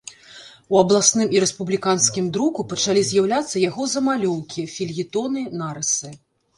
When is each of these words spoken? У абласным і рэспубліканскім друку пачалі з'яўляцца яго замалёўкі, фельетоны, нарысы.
У 0.75 0.79
абласным 0.83 1.27
і 1.35 1.41
рэспубліканскім 1.43 2.31
друку 2.39 2.67
пачалі 2.73 3.05
з'яўляцца 3.13 3.65
яго 3.69 3.83
замалёўкі, 3.95 4.69
фельетоны, 4.77 5.49
нарысы. 5.65 6.09